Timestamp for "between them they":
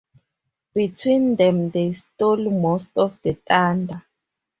0.73-1.91